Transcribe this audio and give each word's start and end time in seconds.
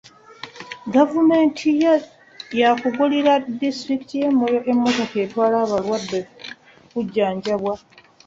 Gavumenti 0.95 1.67
yagulira 2.61 3.33
disitulikiti 3.59 4.13
y'e 4.21 4.29
Moyo 4.37 4.59
emmotoka 4.71 5.15
etwala 5.25 5.55
abalwadde 5.63 6.19
okujjanjabwa. 6.85 7.73